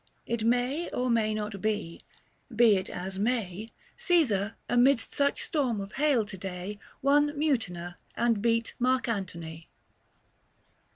[0.25, 2.01] It may or may not be;
[2.49, 8.41] be it as may, Caesar, amidst such storm of hail to day, Won Mutina, and
[8.41, 9.69] beat Mark Antony.